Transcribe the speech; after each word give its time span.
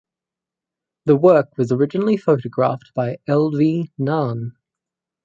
The 1.05 1.15
work 1.15 1.55
was 1.59 1.71
originally 1.71 2.17
photographed 2.17 2.89
by 2.95 3.17
Lv 3.29 3.91
Nan. 3.99 4.53